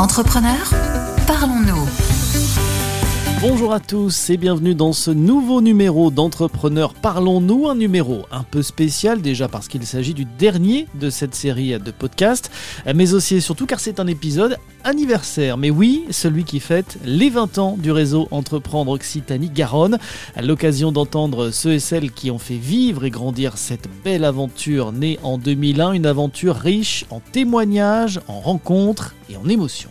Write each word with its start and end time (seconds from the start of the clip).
Entrepreneurs, 0.00 0.70
parlons-nous. 1.26 1.79
Bonjour 3.42 3.72
à 3.72 3.80
tous 3.80 4.28
et 4.28 4.36
bienvenue 4.36 4.74
dans 4.74 4.92
ce 4.92 5.10
nouveau 5.10 5.62
numéro 5.62 6.10
d'Entrepreneurs 6.10 6.92
Parlons-nous, 6.92 7.68
un 7.70 7.74
numéro 7.74 8.26
un 8.30 8.42
peu 8.42 8.60
spécial 8.60 9.22
déjà 9.22 9.48
parce 9.48 9.66
qu'il 9.66 9.86
s'agit 9.86 10.12
du 10.12 10.26
dernier 10.26 10.86
de 10.96 11.08
cette 11.08 11.34
série 11.34 11.70
de 11.78 11.90
podcasts, 11.90 12.50
mais 12.94 13.14
aussi 13.14 13.36
et 13.36 13.40
surtout 13.40 13.64
car 13.64 13.80
c'est 13.80 13.98
un 13.98 14.06
épisode 14.06 14.58
anniversaire, 14.84 15.56
mais 15.56 15.70
oui, 15.70 16.04
celui 16.10 16.44
qui 16.44 16.60
fête 16.60 16.98
les 17.02 17.30
20 17.30 17.56
ans 17.56 17.76
du 17.78 17.90
réseau 17.92 18.28
Entreprendre 18.30 18.92
Occitanie-Garonne, 18.92 19.98
à 20.36 20.42
l'occasion 20.42 20.92
d'entendre 20.92 21.50
ceux 21.50 21.72
et 21.72 21.80
celles 21.80 22.12
qui 22.12 22.30
ont 22.30 22.38
fait 22.38 22.58
vivre 22.58 23.06
et 23.06 23.10
grandir 23.10 23.56
cette 23.56 23.88
belle 24.04 24.24
aventure 24.24 24.92
née 24.92 25.18
en 25.22 25.38
2001, 25.38 25.92
une 25.92 26.04
aventure 26.04 26.56
riche 26.56 27.06
en 27.08 27.20
témoignages, 27.32 28.20
en 28.28 28.38
rencontres 28.40 29.14
et 29.30 29.38
en 29.38 29.48
émotions. 29.48 29.90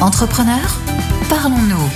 Entrepreneurs, 0.00 0.78
parlons-nous. 1.28 1.90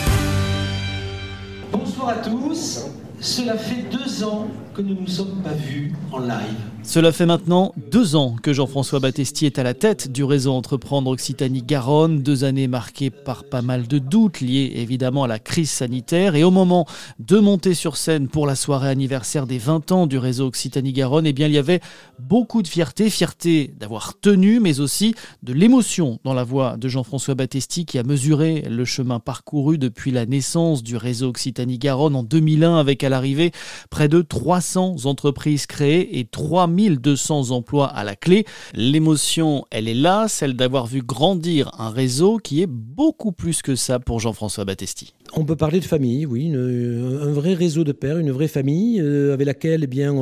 Bonsoir 1.73 2.09
à 2.11 2.15
tous. 2.17 2.87
Cela 3.21 3.57
fait 3.57 3.85
deux 3.91 4.25
ans 4.25 4.49
que 4.75 4.83
nous 4.83 4.95
ne 4.95 5.01
nous 5.01 5.07
sommes 5.07 5.41
pas 5.43 5.53
vus 5.53 5.93
en 6.11 6.19
live. 6.19 6.72
Cela 6.85 7.13
fait 7.13 7.27
maintenant 7.27 7.73
deux 7.91 8.17
ans 8.17 8.35
que 8.43 8.53
Jean-François 8.53 8.99
Battesti 8.99 9.47
est 9.47 9.59
à 9.59 9.63
la 9.63 9.73
tête 9.73 10.11
du 10.11 10.25
réseau 10.25 10.53
Entreprendre 10.53 11.11
Occitanie-Garonne, 11.11 12.23
deux 12.23 12.43
années 12.43 12.67
marquées 12.67 13.11
par 13.11 13.45
pas 13.45 13.63
mal 13.63 13.87
de 13.87 13.99
doutes 13.99 14.41
liés 14.41 14.73
évidemment 14.75 15.23
à 15.23 15.29
la 15.29 15.39
crise 15.39 15.71
sanitaire. 15.71 16.35
Et 16.35 16.43
au 16.43 16.51
moment 16.51 16.87
de 17.21 17.39
monter 17.39 17.75
sur 17.75 17.97
scène 17.97 18.27
pour 18.27 18.47
la 18.47 18.57
soirée 18.57 18.89
anniversaire 18.89 19.47
des 19.47 19.59
20 19.59 19.93
ans 19.93 20.07
du 20.09 20.19
réseau 20.19 20.49
Occitanie-Garonne, 20.49 21.27
eh 21.27 21.33
bien 21.33 21.47
il 21.47 21.55
y 21.55 21.59
avait 21.59 21.81
beaucoup 22.19 22.63
de 22.63 22.69
fierté, 22.69 23.11
fierté 23.11 23.73
d'avoir 23.79 24.19
tenu 24.19 24.59
mais 24.59 24.81
aussi 24.81 25.15
de 25.45 25.53
l'émotion 25.53 26.19
dans 26.25 26.35
la 26.35 26.45
voix 26.45 26.77
de 26.77 26.89
Jean-François 26.89 27.37
Battesti 27.37 27.87
qui 27.87 27.99
a 27.99 28.03
mesuré 28.03 28.65
le 28.69 28.85
chemin 28.85 29.21
parcouru 29.21 29.79
depuis 29.79 30.11
la 30.11 30.27
naissance 30.27 30.83
du 30.83 30.97
réseau 30.97 31.29
Occitanie-Garonne 31.29 32.17
en 32.17 32.25
2001 32.25 32.77
avec 32.77 33.05
à 33.05 33.09
l'arrivée 33.09 33.53
près 33.89 34.09
de 34.09 34.21
300 34.21 35.07
entreprises 35.07 35.67
créées 35.67 36.19
et 36.19 36.25
3 36.25 36.72
1200 36.73 37.51
emplois 37.51 37.87
à 37.87 38.05
la 38.05 38.17
clé. 38.17 38.45
L'émotion, 38.75 39.65
elle 39.71 39.89
est 39.89 39.95
là, 39.95 40.27
celle 40.29 40.55
d'avoir 40.55 40.87
vu 40.87 41.03
grandir 41.03 41.71
un 41.79 41.91
réseau 41.91 42.39
qui 42.39 42.63
est 42.63 42.67
beaucoup 42.67 43.33
plus 43.33 43.63
que 43.63 43.77
ça 43.77 43.99
pour 43.99 44.21
Jean-François 44.21 44.65
Battesti. 44.65 45.15
On 45.35 45.47
peut 45.47 45.57
parler 45.57 45.81
de 45.81 45.85
famille, 45.85 46.27
oui, 46.27 46.53
un 46.55 47.33
vrai 47.33 47.55
réseau 47.55 47.85
de 47.85 47.93
pères, 47.93 48.19
une 48.19 48.31
vraie 48.31 48.49
famille 48.49 49.01
euh, 49.01 49.33
avec 49.33 49.47
laquelle 49.47 49.85
eh 49.85 49.87
bien, 49.87 50.13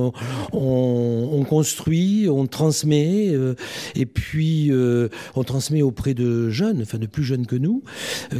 on, 0.53 1.44
construit, 1.48 2.28
on 2.30 2.47
transmet, 2.47 3.31
euh, 3.31 3.56
et 3.97 4.06
puis 4.06 4.70
euh, 4.70 5.08
on 5.34 5.42
transmet 5.42 5.83
auprès 5.83 6.14
de 6.14 6.48
jeunes, 6.50 6.83
enfin 6.83 6.98
de 6.98 7.06
plus 7.06 7.25
jeunes 7.25 7.47
que 7.47 7.56
nous, 7.56 7.83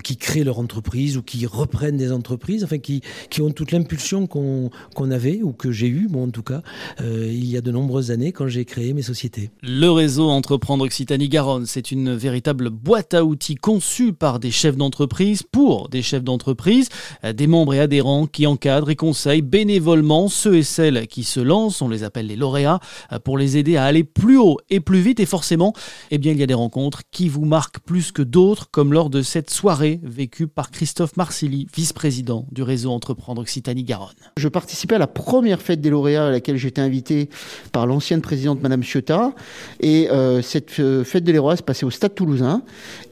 qui 0.05 0.17
créent 0.17 0.45
leur 0.45 0.61
entreprise 0.61 1.17
ou 1.17 1.23
qui 1.23 1.45
reprennent 1.45 1.97
des 1.97 2.13
entreprises, 2.13 2.63
enfin 2.63 2.79
qui, 2.79 3.03
ont 3.41 3.51
toute 3.51 3.73
l'impulsion 3.73 4.29
qu'on 4.29 4.71
avait 5.11 5.43
ou 5.43 5.53
que 5.53 5.73
j'ai 5.73 5.89
eu, 5.89 6.07
moi 6.09 6.23
en 6.23 6.31
tout 6.31 6.45
cas, 6.45 6.63
il 7.01 7.47
y 7.47 7.57
a 7.57 7.63
de 7.63 7.73
nombreuses 7.73 8.13
années 8.13 8.31
quand 8.31 8.47
j'ai 8.47 8.65
créé 8.65 8.93
mes 8.93 9.03
sociétés. 9.03 9.51
Le 9.63 9.89
réseau 9.89 10.29
Entreprendre 10.29 10.85
Occitanie-Garonne, 10.85 11.67
c'est 11.67 11.91
une 11.91 12.15
véritable 12.15 12.71
boîte 12.71 13.15
à 13.15 13.25
outils 13.25 13.57
conçue 13.57 14.13
par 14.13 14.39
des 14.39 14.53
chefs 14.53 14.77
d'entreprise 14.77 15.43
pour 15.43 15.89
des 15.89 16.03
chefs 16.03 16.23
d'entreprise 16.23 16.60
euh, 17.25 17.33
des 17.33 17.47
membres 17.47 17.75
et 17.75 17.81
adhérents 17.81 18.27
qui 18.27 18.47
encadrent 18.47 18.91
et 18.91 18.97
conseillent 18.97 19.43
bénévolement 19.43 20.29
ceux 20.29 20.57
et 20.57 20.63
celles 20.63 21.07
qui 21.07 21.25
se 21.25 21.41
lancent, 21.41 21.83
on 21.83 21.89
les 21.89 22.05
appelle 22.05 22.27
les 22.27 22.37
lauréats, 22.37 22.81
euh, 23.13 23.19
pour 23.19 23.39
les 23.39 23.57
aider 23.57 23.77
à 23.77 23.85
aller 23.85 24.05
plus 24.05 24.39
haut 24.39 24.59
et 24.69 24.81
plus 24.81 25.01
vite. 25.01 25.21
Et 25.21 25.27
forcément, 25.27 25.73
eh 26.11 26.19
bien, 26.19 26.33
il 26.33 26.39
y 26.39 26.43
a 26.43 26.47
des 26.47 26.55
rencontres 26.55 27.03
qui 27.11 27.29
vous 27.29 27.45
marquent 27.45 27.81
plus 27.81 28.13
que 28.13 28.23
d'autres, 28.23 28.69
comme 28.71 28.93
lors 28.93 29.11
de 29.11 29.23
cette 29.23 29.51
soirée 29.51 30.01
vécue 30.03 30.47
par 30.47 30.71
Christophe 30.71 31.17
Marsili, 31.17 31.67
vice-président 31.75 32.47
du 32.53 32.63
réseau 32.63 32.91
Entreprendre 32.91 33.43
Occitanie-Garonne. 33.43 34.11
Je 34.37 34.49
participais 34.49 34.97
à 34.97 34.99
la 34.99 35.07
première 35.07 35.61
fête 35.61 35.81
des 35.81 35.91
lauréats 35.91 36.27
à 36.27 36.31
laquelle 36.31 36.57
j'étais 36.57 36.81
invité 36.81 37.29
par 37.73 37.87
l'ancienne 37.87 38.21
présidente 38.21 38.63
Madame 38.63 38.83
Ciotat. 38.83 39.33
Et 39.81 40.11
euh, 40.11 40.43
cette 40.43 40.71
fête 41.05 41.25
des 41.25 41.33
lauréats 41.33 41.57
se 41.57 41.63
passait 41.63 41.87
au 41.87 41.91
Stade 41.91 42.15
Toulousain. 42.15 42.63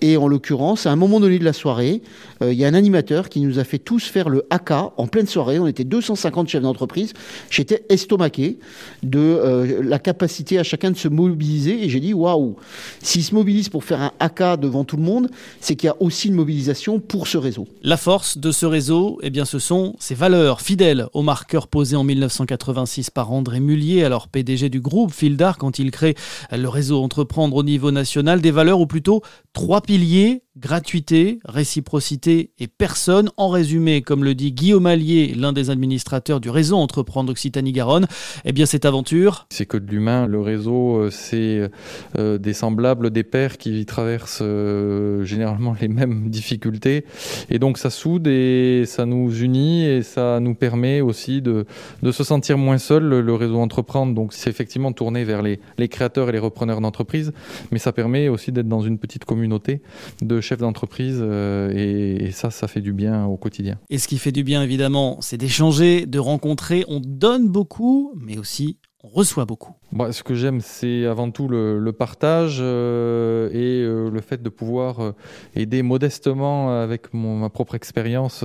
Et 0.01 0.17
en 0.17 0.29
l'occurrence, 0.29 0.87
à 0.87 0.93
un 0.93 0.97
moment 0.97 1.21
donné 1.21 1.39
de 1.39 1.45
la 1.45 1.53
soirée, 1.53 2.03
il 2.41 2.53
y 2.53 2.65
a 2.65 2.69
un 2.69 2.75
animateur 2.75 3.29
qui 3.29 3.38
nous 3.47 3.59
a 3.59 3.65
fait 3.65 3.79
tous 3.79 4.05
faire 4.05 4.29
le 4.29 4.45
AK 4.51 4.71
en 4.97 5.07
pleine 5.07 5.27
soirée. 5.27 5.59
On 5.59 5.67
était 5.67 5.85
250 5.85 6.49
chefs 6.49 6.63
d'entreprise. 6.63 7.13
J'étais 7.51 7.85
estomaqué 7.89 8.59
de 9.03 9.19
euh, 9.19 9.83
la 9.83 9.99
capacité 9.99 10.59
à 10.59 10.63
chacun 10.63 10.91
de 10.91 10.97
se 10.97 11.09
mobiliser. 11.09 11.85
Et 11.85 11.89
j'ai 11.89 12.01
dit, 12.01 12.15
waouh, 12.15 12.57
s'ils 13.03 13.25
se 13.25 13.35
mobilisent 13.35 13.69
pour 13.69 13.85
faire 13.85 14.01
un 14.01 14.13
AK 14.21 14.61
devant 14.61 14.85
tout 14.85 14.97
le 14.97 15.03
monde, 15.03 15.29
c'est 15.61 15.77
qu'il 15.77 15.87
y 15.87 15.91
a 15.91 15.97
aussi 16.01 16.29
une 16.29 16.35
mobilisation 16.35 17.01
pour 17.01 17.27
ce 17.27 17.39
réseau. 17.39 17.67
La 17.83 17.97
force 17.97 18.39
de 18.39 18.51
ce 18.51 18.67
réseau, 18.67 19.19
eh 19.23 19.31
bien, 19.31 19.45
ce 19.45 19.59
sont 19.59 19.95
ses 19.99 20.15
valeurs 20.15 20.61
fidèles 20.61 21.07
aux 21.13 21.23
marqueurs 21.23 21.69
posés 21.69 21.97
en 21.97 22.05
1986 22.05 23.11
par 23.11 23.33
André 23.33 23.61
Mullier, 23.61 24.05
alors 24.05 24.29
PDG 24.29 24.69
du 24.69 24.81
groupe 24.81 25.13
Fildar, 25.13 25.59
quand 25.59 25.79
il 25.79 25.91
crée 25.91 26.15
le 26.53 26.69
réseau 26.69 27.03
Entreprendre 27.03 27.57
au 27.57 27.63
niveau 27.63 27.91
national. 27.91 28.41
Des 28.41 28.51
valeurs, 28.51 28.81
ou 28.81 28.87
plutôt 28.87 29.23
trois 29.53 29.81
piliers 29.81 30.43
gratuité, 30.59 31.39
réciprocité 31.45 32.51
et 32.59 32.67
personne. 32.67 33.31
En 33.37 33.49
résumé, 33.49 34.03
comme 34.03 34.25
le 34.25 34.35
dit 34.35 34.53
Guillaume 34.53 34.87
Allier, 34.87 35.35
l'un 35.37 35.53
des 35.53 35.71
administrateurs 35.71 36.41
du 36.41 36.51
réseau 36.51 36.77
Entreprendre 36.77 37.31
Occitanie-Garonne, 37.31 38.07
eh 38.45 38.53
bien 38.53 38.67
cette 38.67 38.85
aventure... 38.85 39.47
C'est 39.51 39.67
que 39.67 39.77
de 39.77 39.91
l'humain, 39.91 40.27
le 40.27 40.41
réseau, 40.41 40.97
euh, 40.97 41.11
c'est 41.11 41.71
euh, 42.19 42.39
des 42.39 42.53
semblables, 42.53 43.11
des 43.11 43.23
pères 43.23 43.59
qui 43.59 43.87
traversent 43.87 44.41
euh, 44.43 45.25
généralement 45.25 45.77
les 45.81 45.89
mêmes 45.89 46.29
difficultés. 46.31 47.05
Et 47.51 47.59
donc 47.59 47.79
ça 47.79 47.91
soude 47.91 48.27
et 48.27 48.85
ça 48.87 49.07
nous 49.07 49.43
unit 49.43 49.87
et 49.87 50.03
ça 50.03 50.41
nous 50.41 50.55
permet 50.55 51.01
aussi 51.01 51.41
de, 51.41 51.67
de 52.03 52.13
se 52.13 52.25
sentir 52.25 52.59
moins 52.59 52.79
seul, 52.79 53.05
le, 53.05 53.35
réseau 53.35 53.59
Entreprendre. 53.59 54.15
Donc 54.15 54.33
c'est 54.33 54.51
effectivement 54.51 54.93
tourné 54.93 55.25
vers 55.25 55.43
les, 55.43 55.61
les 55.79 55.89
créateurs 55.89 56.29
et 56.29 56.33
les 56.33 56.39
repreneurs 56.39 56.81
d'entreprises, 56.81 57.33
mais 57.71 57.79
ça 57.79 57.93
permet 57.93 58.29
aussi 58.29 58.51
d'être 58.51 58.69
dans 58.69 58.81
une 58.81 58.99
petite 58.99 59.25
communauté 59.25 59.81
de 60.23 60.41
chef 60.49 60.61
d'entreprise 60.61 61.19
euh, 61.21 61.71
et, 61.75 62.31
ça, 62.31 62.51
ça 62.51 62.69
fait 62.69 62.81
du 62.81 62.93
bien 62.93 63.27
au 63.27 63.37
quotidien. 63.37 63.79
Et 63.91 63.99
ce 63.99 64.09
qui 64.09 64.19
fait 64.19 64.33
du 64.33 64.45
bien, 64.45 64.63
évidemment, 64.63 65.19
c'est 65.21 65.37
d'échanger, 65.37 66.07
de 66.07 66.19
rencontrer. 66.19 66.85
On 66.89 67.01
donne 67.01 67.49
beaucoup, 67.49 68.15
mais 68.17 68.39
aussi 68.39 68.79
on 69.05 69.09
reçoit 69.09 69.45
beaucoup. 69.45 69.75
Moi, 69.93 70.13
ce 70.13 70.25
que 70.25 70.35
j'aime, 70.35 70.61
c'est 70.61 71.07
avant 71.07 71.31
tout 71.31 71.49
le, 71.49 71.93
partage 71.93 72.59
euh, 72.61 73.49
et 73.51 73.83
euh, 73.83 74.11
le 74.11 74.21
fait 74.21 74.43
de 74.43 74.49
pouvoir 74.49 75.01
euh, 75.01 75.13
aider 75.55 75.83
modestement 75.83 76.81
avec 76.81 77.15
ma 77.15 77.49
propre 77.49 77.75
expérience 77.75 78.45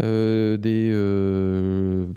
des 0.00 0.92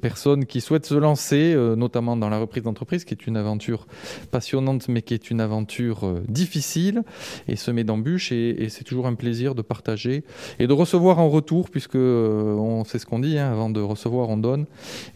personnes 0.02 0.46
qui 0.46 0.62
souhaitent 0.62 0.86
se 0.86 0.96
lancer, 0.96 1.56
notamment 1.78 2.18
dans 2.18 2.30
la 2.30 2.40
reprise 2.40 2.64
d'entreprise, 2.64 3.06
qui 3.06 3.14
est 3.14 3.28
une 3.28 3.38
aventure 3.38 3.88
passionnante, 4.32 4.90
mais 4.90 5.02
qui 5.02 5.14
est 5.14 5.30
une 5.30 5.40
aventure 5.40 6.20
difficile 6.28 7.04
et 7.48 7.56
semée 7.56 7.84
d'embûches. 7.84 8.32
Et, 8.32 8.68
c'est 8.70 8.84
toujours 8.84 9.08
un 9.08 9.16
plaisir 9.16 9.56
de 9.56 9.62
partager 9.62 10.24
et 10.60 10.68
de 10.68 10.74
recevoir 10.74 11.20
en 11.20 11.30
retour, 11.30 11.70
puisque 11.70 11.96
on 11.96 12.84
sait 12.84 13.00
ce 13.00 13.06
qu'on 13.06 13.20
dit, 13.20 13.38
hein, 13.38 13.52
avant 13.52 13.70
de 13.70 13.80
recevoir, 13.80 14.30
on 14.30 14.38
donne. 14.38 14.66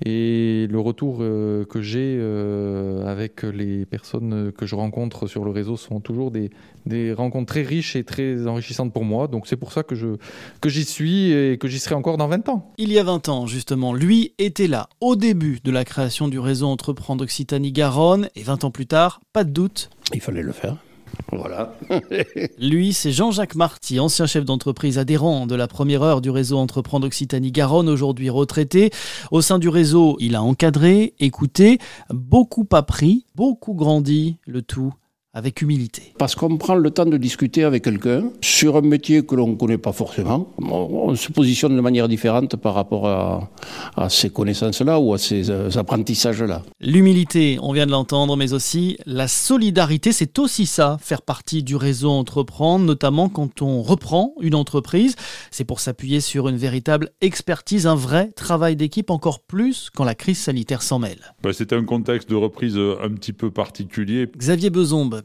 Et 0.05 0.67
le 0.69 0.79
retour 0.79 1.17
que 1.19 1.81
j'ai 1.81 2.17
avec 3.05 3.43
les 3.43 3.85
personnes 3.85 4.51
que 4.51 4.65
je 4.65 4.75
rencontre 4.75 5.27
sur 5.27 5.43
le 5.43 5.51
réseau 5.51 5.77
sont 5.77 5.99
toujours 5.99 6.31
des, 6.31 6.49
des 6.85 7.13
rencontres 7.13 7.53
très 7.53 7.63
riches 7.63 7.95
et 7.95 8.03
très 8.03 8.47
enrichissantes 8.47 8.93
pour 8.93 9.05
moi. 9.05 9.27
Donc 9.27 9.47
c'est 9.47 9.57
pour 9.57 9.71
ça 9.71 9.83
que, 9.83 9.95
je, 9.95 10.17
que 10.61 10.69
j'y 10.69 10.85
suis 10.85 11.31
et 11.31 11.57
que 11.57 11.67
j'y 11.67 11.79
serai 11.79 11.95
encore 11.95 12.17
dans 12.17 12.27
20 12.27 12.49
ans. 12.49 12.71
Il 12.77 12.91
y 12.91 12.99
a 12.99 13.03
20 13.03 13.29
ans, 13.29 13.47
justement, 13.47 13.93
lui 13.93 14.33
était 14.37 14.67
là 14.67 14.89
au 14.99 15.15
début 15.15 15.59
de 15.63 15.71
la 15.71 15.85
création 15.85 16.27
du 16.27 16.39
réseau 16.39 16.67
Entreprendre 16.67 17.23
Occitanie-Garonne. 17.23 18.29
Et 18.35 18.43
20 18.43 18.63
ans 18.63 18.71
plus 18.71 18.87
tard, 18.87 19.21
pas 19.33 19.43
de 19.43 19.51
doute. 19.51 19.89
Il 20.13 20.21
fallait 20.21 20.43
le 20.43 20.51
faire. 20.51 20.77
Lui, 22.59 22.93
c'est 22.93 23.11
Jean-Jacques 23.11 23.55
Marty, 23.55 23.99
ancien 23.99 24.25
chef 24.25 24.45
d'entreprise 24.45 24.97
adhérent 24.97 25.47
de 25.47 25.55
la 25.55 25.67
première 25.67 26.03
heure 26.03 26.21
du 26.21 26.29
réseau 26.29 26.57
Entreprendre 26.57 27.07
Occitanie-Garonne, 27.07 27.89
aujourd'hui 27.89 28.29
retraité. 28.29 28.91
Au 29.31 29.41
sein 29.41 29.59
du 29.59 29.69
réseau, 29.69 30.17
il 30.19 30.35
a 30.35 30.43
encadré, 30.43 31.13
écouté, 31.19 31.79
beaucoup 32.09 32.67
appris, 32.71 33.25
beaucoup 33.35 33.73
grandi, 33.73 34.37
le 34.45 34.61
tout 34.61 34.93
avec 35.33 35.61
humilité. 35.61 36.13
Parce 36.17 36.35
qu'on 36.35 36.57
prend 36.57 36.75
le 36.75 36.91
temps 36.91 37.05
de 37.05 37.15
discuter 37.15 37.63
avec 37.63 37.85
quelqu'un 37.85 38.23
sur 38.41 38.75
un 38.75 38.81
métier 38.81 39.25
que 39.25 39.35
l'on 39.35 39.47
ne 39.47 39.55
connaît 39.55 39.77
pas 39.77 39.93
forcément. 39.93 40.51
On 40.57 41.15
se 41.15 41.31
positionne 41.31 41.75
de 41.75 41.81
manière 41.81 42.09
différente 42.09 42.57
par 42.57 42.73
rapport 42.73 43.07
à, 43.07 43.49
ces 44.09 44.29
connaissances-là 44.29 44.99
ou 44.99 45.13
à 45.13 45.17
ces 45.17 45.49
euh, 45.49 45.69
apprentissages-là. 45.75 46.63
L'humilité, 46.81 47.57
on 47.61 47.71
vient 47.71 47.85
de 47.85 47.91
l'entendre, 47.91 48.35
mais 48.35 48.51
aussi 48.51 48.97
la 49.05 49.27
solidarité, 49.27 50.11
c'est 50.11 50.37
aussi 50.37 50.65
ça, 50.65 50.97
faire 51.01 51.21
partie 51.21 51.63
du 51.63 51.75
réseau 51.75 52.11
Entreprendre, 52.11 52.85
notamment 52.85 53.29
quand 53.29 53.61
on 53.61 53.81
reprend 53.81 54.33
une 54.41 54.55
entreprise. 54.55 55.15
C'est 55.49 55.63
pour 55.63 55.79
s'appuyer 55.79 56.19
sur 56.19 56.49
une 56.49 56.57
véritable 56.57 57.11
expertise, 57.21 57.87
un 57.87 57.95
vrai 57.95 58.31
travail 58.35 58.75
d'équipe, 58.75 59.09
encore 59.09 59.39
plus 59.39 59.89
quand 59.95 60.03
la 60.03 60.15
crise 60.15 60.39
sanitaire 60.39 60.81
s'en 60.81 60.99
mêle. 60.99 61.33
Bah, 61.41 61.53
C'était 61.53 61.75
un 61.75 61.85
contexte 61.85 62.29
de 62.29 62.35
reprise 62.35 62.77
un 62.77 63.09
petit 63.09 63.33
peu 63.33 63.49
particulier. 63.49 64.27
Xavier 64.37 64.69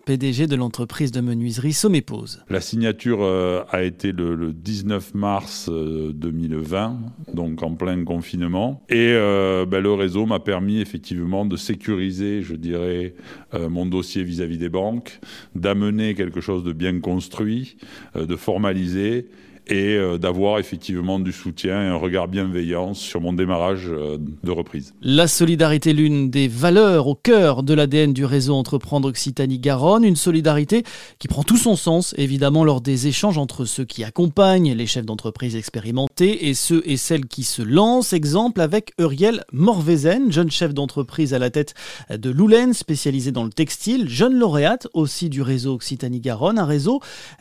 PDG 0.04 0.46
de 0.46 0.56
l'entreprise 0.56 1.12
de 1.12 1.20
menuiserie 1.20 1.72
Sommepose. 1.72 2.42
La 2.48 2.60
signature 2.60 3.22
euh, 3.22 3.62
a 3.70 3.82
été 3.82 4.12
le, 4.12 4.52
19 4.52 5.14
mars 5.14 5.68
2020, 5.68 6.98
euh, 7.28 7.34
donc 7.34 7.62
en 7.62 7.74
plein 7.74 8.04
confinement. 8.04 8.82
Et 8.88 9.12
euh, 9.12 9.66
ben, 9.66 9.80
le 9.80 9.92
réseau 9.92 10.26
m'a 10.26 10.40
permis 10.40 10.80
effectivement 10.80 11.44
de 11.44 11.56
sécuriser, 11.56 12.42
je 12.42 12.54
dirais, 12.54 13.14
mon 13.52 13.86
dossier 13.86 14.22
vis-à-vis 14.22 14.56
-vis 14.56 14.60
des 14.60 14.68
banques, 14.68 15.20
d'amener 15.54 16.14
quelque 16.14 16.40
chose 16.40 16.62
de 16.64 16.72
bien 16.72 17.00
construit, 17.00 17.76
de 18.14 18.36
formaliser 18.36 19.26
et 19.68 19.96
euh, 19.96 20.16
d'avoir 20.18 20.58
effectivement 20.58 21.18
du 21.18 21.32
soutien 21.32 21.82
et 21.82 21.86
un 21.86 21.96
regard 21.96 22.28
bienveillant 22.28 22.94
sur 22.94 23.20
mon 23.20 23.32
démarrage 23.32 23.86
euh, 23.88 24.16
de 24.18 24.50
reprise. 24.50 24.94
La 25.02 25.26
solidarité, 25.26 25.92
l'une 25.92 26.30
des 26.30 26.46
valeurs 26.46 27.08
au 27.08 27.14
cœur 27.14 27.62
de 27.62 27.74
l'ADN 27.74 28.12
du 28.12 28.24
réseau 28.24 28.54
Entreprendre 28.54 29.08
Occitanie-Garonne, 29.08 30.04
une 30.04 30.16
solidarité 30.16 30.84
qui 31.18 31.26
prend 31.26 31.42
tout 31.42 31.56
son 31.56 31.74
sens 31.74 32.14
évidemment 32.16 32.62
lors 32.62 32.80
des 32.80 33.08
échanges 33.08 33.38
entre 33.38 33.64
ceux 33.64 33.84
qui 33.84 34.04
accompagnent 34.04 34.72
les 34.72 34.86
chefs 34.86 35.04
d'entreprise 35.04 35.56
expérimentés 35.56 36.48
et 36.48 36.54
ceux 36.54 36.82
et 36.84 36.96
celles 36.96 37.26
qui 37.26 37.42
se 37.42 37.62
lancent. 37.62 38.12
Exemple 38.12 38.60
avec 38.60 38.92
Uriel 38.98 39.44
Morvezen, 39.52 40.30
jeune 40.30 40.50
chef 40.50 40.74
d'entreprise 40.74 41.34
à 41.34 41.38
la 41.38 41.50
tête 41.50 41.74
de 42.10 42.30
Loulen, 42.30 42.72
spécialisé 42.72 43.32
dans 43.32 43.44
le 43.44 43.50
textile, 43.50 44.08
jeune 44.08 44.34
lauréate 44.34 44.86
aussi 44.94 45.28
du 45.28 45.42
réseau 45.42 45.74
Occitanie-Garonne, 45.74 46.58
un 46.58 46.64
réseau 46.64 47.00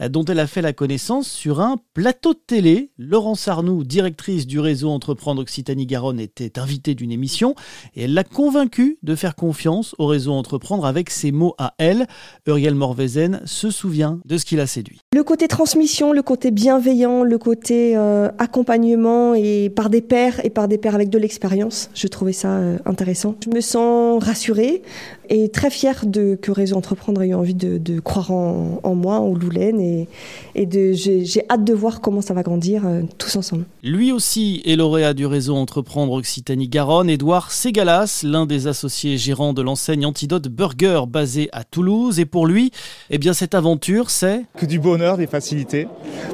dont 0.09 0.25
elle 0.25 0.39
a 0.39 0.47
fait 0.47 0.61
la 0.61 0.73
connaissance 0.73 1.29
sur 1.29 1.59
un 1.59 1.77
plateau 1.93 2.14
plateau 2.15 2.33
de 2.33 2.39
télé, 2.47 2.91
Laurence 2.97 3.49
Arnoux, 3.49 3.83
directrice 3.83 4.47
du 4.47 4.61
réseau 4.61 4.89
Entreprendre 4.89 5.41
Occitanie-Garonne, 5.41 6.21
était 6.21 6.57
invitée 6.57 6.95
d'une 6.95 7.11
émission 7.11 7.55
et 7.93 8.03
elle 8.03 8.13
l'a 8.13 8.23
convaincue 8.23 8.97
de 9.03 9.15
faire 9.15 9.35
confiance 9.35 9.95
au 9.97 10.05
réseau 10.05 10.31
Entreprendre 10.31 10.85
avec 10.85 11.09
ses 11.09 11.33
mots 11.33 11.55
à 11.57 11.73
elle. 11.77 12.07
Uriel 12.47 12.73
Morvezen 12.73 13.41
se 13.43 13.69
souvient 13.69 14.21
de 14.23 14.37
ce 14.37 14.45
qui 14.45 14.55
l'a 14.55 14.65
séduit. 14.65 15.01
Le 15.13 15.23
côté 15.23 15.49
transmission, 15.49 16.13
le 16.13 16.21
côté 16.21 16.51
bienveillant, 16.51 17.23
le 17.23 17.37
côté 17.37 17.97
euh, 17.97 18.29
accompagnement 18.37 19.33
et 19.33 19.69
par 19.69 19.89
des 19.89 20.01
pairs 20.01 20.39
et 20.45 20.49
par 20.49 20.69
des 20.69 20.77
pairs 20.77 20.95
avec 20.95 21.09
de 21.09 21.17
l'expérience, 21.17 21.89
je 21.95 22.07
trouvais 22.07 22.33
ça 22.33 22.59
euh, 22.59 22.77
intéressant. 22.85 23.35
Je 23.43 23.53
me 23.53 23.59
sens 23.59 24.23
rassurée 24.23 24.83
et 25.27 25.49
très 25.49 25.69
fière 25.69 26.05
de 26.05 26.37
que 26.41 26.51
Réseau 26.51 26.77
Entreprendre 26.77 27.21
ait 27.23 27.29
eu 27.29 27.33
envie 27.33 27.55
de, 27.55 27.99
croire 27.99 28.31
en, 28.31 28.95
moi, 28.95 29.19
en 29.19 29.33
Loulen 29.33 29.81
et, 29.81 30.07
et 30.53 30.93
j'ai 30.93 31.41
hâte 31.49 31.63
de 31.63 31.73
voir 31.73 31.99
comment 32.05 32.21
ça 32.21 32.35
va 32.35 32.43
grandir 32.43 32.83
euh, 32.85 33.01
tous 33.17 33.35
ensemble. 33.35 33.65
Lui 33.81 34.11
aussi 34.11 34.61
est 34.63 34.75
lauréat 34.75 35.15
du 35.15 35.25
réseau 35.25 35.55
Entreprendre 35.55 36.13
Occitanie-Garonne, 36.13 37.09
Édouard 37.09 37.51
Ségalas, 37.51 38.21
l'un 38.23 38.45
des 38.45 38.67
associés 38.67 39.17
gérants 39.17 39.53
de 39.53 39.63
l'enseigne 39.63 40.05
Antidote 40.05 40.47
Burger 40.47 41.05
basée 41.07 41.49
à 41.51 41.63
Toulouse. 41.63 42.19
Et 42.19 42.25
pour 42.25 42.45
lui, 42.45 42.69
eh 43.09 43.17
bien 43.17 43.33
cette 43.33 43.55
aventure, 43.55 44.11
c'est 44.11 44.43
que 44.55 44.67
du 44.67 44.77
bonheur, 44.77 45.17
des 45.17 45.25
facilités, 45.25 45.87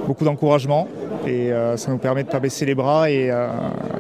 beaucoup 0.08 0.26
d'encouragement 0.26 0.90
et 1.26 1.52
euh, 1.52 1.78
ça 1.78 1.92
nous 1.92 1.98
permet 1.98 2.24
de 2.24 2.28
ne 2.28 2.32
pas 2.32 2.40
baisser 2.40 2.66
les 2.66 2.76
bras 2.76 3.10
et 3.10 3.30
euh, 3.30 3.48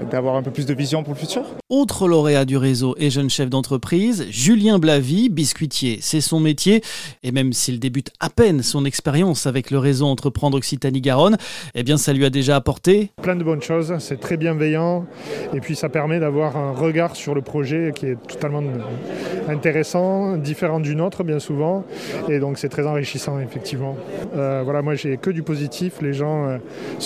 d'avoir 0.09 0.35
un 0.35 0.43
peu 0.43 0.51
plus 0.51 0.65
de 0.65 0.73
vision 0.73 1.03
pour 1.03 1.13
le 1.13 1.19
futur. 1.19 1.43
Autre 1.69 2.07
lauréat 2.07 2.45
du 2.45 2.57
réseau 2.57 2.95
et 2.97 3.09
jeune 3.09 3.29
chef 3.29 3.49
d'entreprise, 3.49 4.25
Julien 4.29 4.79
Blavy, 4.79 5.29
biscuitier, 5.29 5.99
c'est 6.01 6.21
son 6.21 6.39
métier 6.39 6.81
et 7.23 7.31
même 7.31 7.53
s'il 7.53 7.79
débute 7.79 8.11
à 8.19 8.29
peine 8.29 8.63
son 8.63 8.85
expérience 8.85 9.47
avec 9.47 9.71
le 9.71 9.77
réseau 9.77 10.07
Entreprendre 10.07 10.57
Occitanie-Garonne, 10.57 11.37
eh 11.75 11.83
bien 11.83 11.97
ça 11.97 12.13
lui 12.13 12.25
a 12.25 12.29
déjà 12.29 12.55
apporté 12.55 13.11
plein 13.21 13.35
de 13.35 13.43
bonnes 13.43 13.61
choses, 13.61 13.95
c'est 13.99 14.19
très 14.19 14.37
bienveillant 14.37 15.05
et 15.53 15.59
puis 15.59 15.75
ça 15.75 15.89
permet 15.89 16.19
d'avoir 16.19 16.57
un 16.57 16.71
regard 16.71 17.15
sur 17.15 17.35
le 17.35 17.41
projet 17.41 17.93
qui 17.95 18.07
est 18.07 18.17
totalement 18.27 18.63
intéressant, 19.47 20.37
différent 20.37 20.79
du 20.79 20.95
nôtre 20.95 21.23
bien 21.23 21.39
souvent 21.39 21.83
et 22.29 22.39
donc 22.39 22.57
c'est 22.57 22.69
très 22.69 22.87
enrichissant 22.87 23.39
effectivement. 23.39 23.95
Euh, 24.35 24.61
voilà, 24.63 24.81
moi 24.81 24.95
j'ai 24.95 25.17
que 25.17 25.29
du 25.29 25.43
positif, 25.43 26.01
les 26.01 26.13
gens 26.13 26.59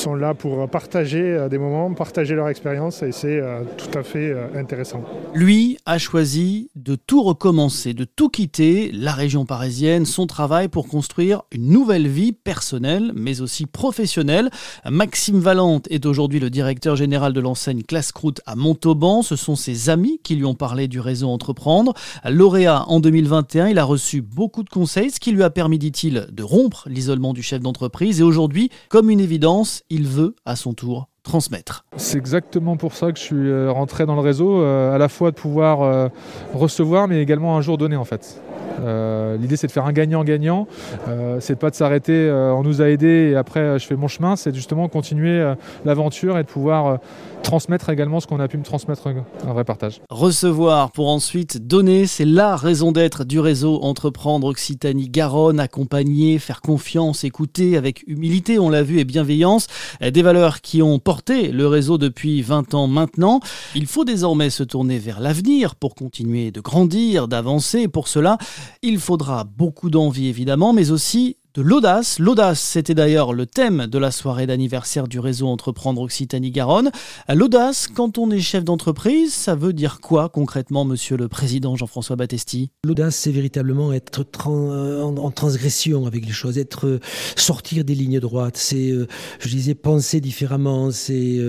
sont 0.05 0.15
là 0.15 0.33
pour 0.33 0.69
partager 0.69 1.21
euh, 1.21 1.49
des 1.49 1.57
moments, 1.57 1.93
partager 1.93 2.35
leur 2.35 2.49
expérience 2.49 3.03
et 3.03 3.11
c'est 3.11 3.41
tout 3.77 3.97
à 3.97 4.03
fait 4.03 4.35
intéressant. 4.55 5.03
Lui 5.33 5.77
a 5.85 5.97
choisi 5.97 6.69
de 6.75 6.95
tout 6.95 7.21
recommencer, 7.21 7.93
de 7.93 8.05
tout 8.05 8.29
quitter, 8.29 8.91
la 8.93 9.11
région 9.13 9.45
parisienne, 9.45 10.05
son 10.05 10.27
travail 10.27 10.67
pour 10.67 10.87
construire 10.87 11.43
une 11.51 11.69
nouvelle 11.69 12.07
vie 12.07 12.31
personnelle 12.31 13.11
mais 13.15 13.41
aussi 13.41 13.65
professionnelle 13.65 14.49
Maxime 14.89 15.39
Valente 15.39 15.87
est 15.89 16.05
aujourd'hui 16.05 16.39
le 16.39 16.49
directeur 16.49 16.95
général 16.95 17.33
de 17.33 17.39
l'enseigne 17.39 17.83
Classe 17.83 18.11
Croûte 18.11 18.41
à 18.45 18.55
Montauban. 18.55 19.21
Ce 19.21 19.35
sont 19.35 19.55
ses 19.55 19.89
amis 19.89 20.19
qui 20.23 20.35
lui 20.35 20.45
ont 20.45 20.55
parlé 20.55 20.87
du 20.87 20.99
réseau 20.99 21.29
Entreprendre. 21.29 21.93
Lauréat 22.23 22.85
en 22.87 22.99
2021, 22.99 23.67
il 23.67 23.79
a 23.79 23.83
reçu 23.83 24.21
beaucoup 24.21 24.63
de 24.63 24.69
conseils, 24.69 25.11
ce 25.11 25.19
qui 25.19 25.31
lui 25.31 25.43
a 25.43 25.49
permis, 25.49 25.79
dit-il, 25.79 26.27
de 26.31 26.43
rompre 26.43 26.87
l'isolement 26.89 27.33
du 27.33 27.43
chef 27.43 27.61
d'entreprise. 27.61 28.19
Et 28.19 28.23
aujourd'hui, 28.23 28.69
comme 28.89 29.09
une 29.09 29.19
évidence, 29.19 29.83
veut 30.03 30.35
à 30.45 30.55
son 30.55 30.73
tour 30.73 31.09
transmettre. 31.23 31.85
C'est 31.97 32.17
exactement 32.17 32.77
pour 32.77 32.93
ça 32.93 33.11
que 33.11 33.19
je 33.19 33.23
suis 33.23 33.49
euh, 33.49 33.71
rentré 33.71 34.05
dans 34.05 34.15
le 34.15 34.21
réseau, 34.21 34.61
euh, 34.61 34.93
à 34.93 34.97
la 34.97 35.09
fois 35.09 35.31
de 35.31 35.35
pouvoir 35.35 35.81
euh, 35.81 36.07
recevoir, 36.53 37.07
mais 37.07 37.21
également 37.21 37.57
un 37.57 37.61
jour 37.61 37.77
donner 37.77 37.95
en 37.95 38.05
fait. 38.05 38.41
Euh, 38.81 39.37
l'idée 39.37 39.57
c'est 39.57 39.67
de 39.67 39.71
faire 39.71 39.85
un 39.85 39.93
gagnant-gagnant, 39.93 40.67
euh, 41.07 41.37
c'est 41.39 41.57
pas 41.57 41.69
de 41.69 41.75
s'arrêter, 41.75 42.13
euh, 42.13 42.53
on 42.53 42.63
nous 42.63 42.81
a 42.81 42.89
aidés 42.89 43.31
et 43.31 43.35
après 43.35 43.79
je 43.79 43.85
fais 43.85 43.95
mon 43.95 44.07
chemin, 44.07 44.35
c'est 44.35 44.53
justement 44.53 44.87
continuer 44.87 45.53
l'aventure 45.83 46.37
et 46.37 46.43
de 46.43 46.47
pouvoir 46.47 46.99
transmettre 47.43 47.89
également 47.89 48.19
ce 48.19 48.27
qu'on 48.27 48.39
a 48.39 48.47
pu 48.47 48.57
me 48.57 48.63
transmettre, 48.63 49.07
un 49.07 49.53
vrai 49.53 49.63
partage. 49.63 50.01
Recevoir 50.09 50.91
pour 50.91 51.09
ensuite 51.09 51.67
donner, 51.67 52.07
c'est 52.07 52.25
la 52.25 52.55
raison 52.55 52.91
d'être 52.91 53.23
du 53.23 53.39
réseau 53.39 53.79
Entreprendre 53.81 54.47
Occitanie-Garonne, 54.47 55.59
accompagner, 55.59 56.39
faire 56.39 56.61
confiance, 56.61 57.23
écouter 57.23 57.77
avec 57.77 58.03
humilité, 58.07 58.57
on 58.57 58.69
l'a 58.69 58.83
vu, 58.83 58.99
et 58.99 59.03
bienveillance, 59.03 59.67
des 60.01 60.21
valeurs 60.21 60.61
qui 60.61 60.81
ont 60.81 60.97
porté 60.99 61.51
le 61.51 61.67
réseau 61.67 61.97
depuis 61.97 62.41
20 62.41 62.73
ans 62.73 62.87
maintenant. 62.87 63.39
Il 63.75 63.85
faut 63.85 64.05
désormais 64.05 64.49
se 64.49 64.63
tourner 64.63 64.97
vers 64.97 65.19
l'avenir 65.19 65.75
pour 65.75 65.95
continuer 65.95 66.51
de 66.51 66.61
grandir, 66.61 67.27
d'avancer. 67.27 67.87
Pour 67.87 68.07
cela, 68.07 68.37
il 68.81 68.99
faudra 68.99 69.43
beaucoup 69.43 69.89
d'envie 69.89 70.27
évidemment, 70.27 70.73
mais 70.73 70.91
aussi 70.91 71.37
de 71.55 71.61
l'audace. 71.61 72.19
L'audace, 72.19 72.59
c'était 72.59 72.93
d'ailleurs 72.93 73.33
le 73.33 73.45
thème 73.45 73.87
de 73.87 73.97
la 73.97 74.11
soirée 74.11 74.45
d'anniversaire 74.45 75.07
du 75.07 75.19
réseau 75.19 75.47
Entreprendre 75.47 76.01
Occitanie-Garonne. 76.01 76.91
L'audace, 77.33 77.87
quand 77.87 78.17
on 78.17 78.29
est 78.29 78.41
chef 78.41 78.65
d'entreprise, 78.65 79.33
ça 79.33 79.55
veut 79.55 79.71
dire 79.71 80.01
quoi 80.01 80.27
concrètement, 80.27 80.83
monsieur 80.83 81.15
le 81.15 81.29
président 81.29 81.77
Jean-François 81.77 82.17
Battesti? 82.17 82.71
L'audace, 82.83 83.15
c'est 83.15 83.31
véritablement 83.31 83.93
être 83.93 84.25
euh, 84.47 85.01
en, 85.01 85.31
transgression 85.31 86.05
avec 86.05 86.25
les 86.25 86.33
choses, 86.33 86.57
être 86.57 86.87
euh, 86.87 86.99
sortir 87.37 87.85
des 87.85 87.95
lignes 87.95 88.19
droites, 88.19 88.57
c'est, 88.57 88.91
euh, 88.91 89.07
je 89.39 89.47
disais, 89.47 89.75
penser 89.75 90.19
différemment, 90.19 90.91
c'est 90.91 91.39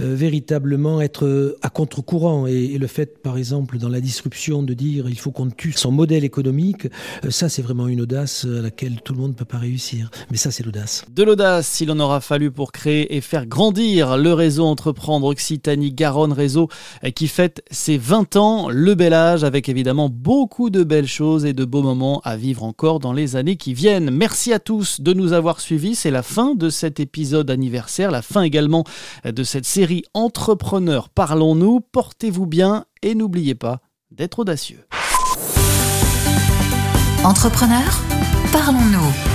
véritablement 0.00 1.00
être 1.00 1.56
à 1.62 1.70
contre-courant. 1.70 2.46
Et, 2.46 2.78
le 2.78 2.86
fait, 2.88 3.22
par 3.22 3.36
exemple, 3.36 3.78
dans 3.78 3.88
la 3.88 4.00
disruption, 4.00 4.62
de 4.62 4.74
dire 4.74 5.08
il 5.08 5.18
faut 5.18 5.30
qu'on 5.30 5.50
tue 5.50 5.72
son 5.72 5.92
modèle 5.92 6.24
économique, 6.24 6.88
ça, 7.28 7.48
c'est 7.48 7.62
vraiment 7.62 7.86
une 7.86 8.00
audace 8.00 8.44
à 8.44 8.62
laquelle 8.62 9.00
tout 9.02 9.12
le 9.12 9.20
monde 9.20 9.36
peut 9.36 9.44
réussir. 9.58 10.10
Mais 10.30 10.36
ça, 10.36 10.50
c'est 10.50 10.64
l'audace. 10.64 11.04
De 11.10 11.22
l'audace, 11.22 11.66
s'il 11.66 11.90
en 11.90 12.00
aura 12.00 12.20
fallu 12.20 12.50
pour 12.50 12.72
créer 12.72 13.16
et 13.16 13.20
faire 13.20 13.46
grandir 13.46 14.16
le 14.16 14.32
réseau 14.32 14.64
Entreprendre 14.64 15.26
Occitanie-Garonne 15.26 16.32
Réseau 16.32 16.68
qui 17.14 17.28
fête 17.28 17.64
ses 17.70 17.98
20 17.98 18.36
ans, 18.36 18.68
le 18.68 18.94
bel 18.94 19.12
âge, 19.12 19.44
avec 19.44 19.68
évidemment 19.68 20.08
beaucoup 20.08 20.70
de 20.70 20.84
belles 20.84 21.06
choses 21.06 21.44
et 21.44 21.52
de 21.52 21.64
beaux 21.64 21.82
moments 21.82 22.20
à 22.24 22.36
vivre 22.36 22.64
encore 22.64 23.00
dans 23.00 23.12
les 23.12 23.36
années 23.36 23.56
qui 23.56 23.74
viennent. 23.74 24.10
Merci 24.10 24.52
à 24.52 24.58
tous 24.58 25.00
de 25.00 25.12
nous 25.12 25.32
avoir 25.32 25.60
suivis. 25.60 25.94
C'est 25.94 26.10
la 26.10 26.22
fin 26.22 26.54
de 26.54 26.70
cet 26.70 27.00
épisode 27.00 27.50
anniversaire, 27.50 28.10
la 28.10 28.22
fin 28.22 28.42
également 28.42 28.84
de 29.24 29.44
cette 29.44 29.66
série 29.66 30.04
Entrepreneurs 30.14 31.08
Parlons-nous. 31.08 31.80
Portez-vous 31.80 32.46
bien 32.46 32.84
et 33.02 33.14
n'oubliez 33.14 33.54
pas 33.54 33.80
d'être 34.10 34.40
audacieux. 34.40 34.86
Entrepreneurs, 37.24 38.00
parlons-nous. 38.52 39.31